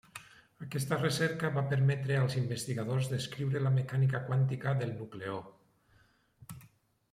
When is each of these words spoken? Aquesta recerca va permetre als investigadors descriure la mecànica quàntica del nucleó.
Aquesta 0.67 0.97
recerca 1.01 1.51
va 1.57 1.63
permetre 1.73 2.17
als 2.21 2.37
investigadors 2.39 3.11
descriure 3.13 3.63
la 3.67 3.75
mecànica 3.77 4.23
quàntica 4.31 4.75
del 4.83 4.97
nucleó. 5.05 5.39